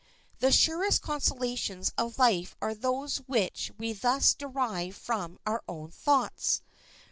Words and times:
The 0.39 0.51
surest 0.51 1.03
consolations 1.03 1.93
of 1.95 2.17
life 2.17 2.55
are 2.59 2.73
those 2.73 3.17
which 3.27 3.71
we 3.77 3.93
thus 3.93 4.33
derive 4.33 4.95
from 4.95 5.37
our 5.45 5.61
own 5.67 5.91
thoughts. 5.91 6.63